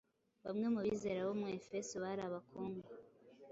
[0.45, 2.87] Bamwe mu bizera bo mu Efeso bari abakungu,